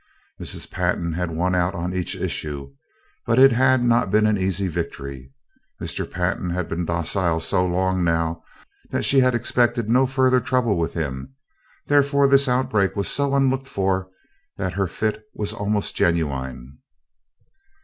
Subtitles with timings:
[0.41, 0.67] Mrs.
[0.71, 2.73] Pantin had won out on each issue,
[3.27, 5.31] but it had not been an easy victory.
[5.79, 6.09] Mr.
[6.09, 8.41] Pantin had been docile so long now
[8.89, 11.35] that she had expected no further trouble with him,
[11.85, 14.09] therefore this outbreak was so unlooked for
[14.57, 16.79] that her fit was almost genuine.